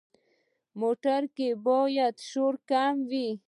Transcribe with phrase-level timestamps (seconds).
[0.81, 3.29] موټر کې باید شور کم وي.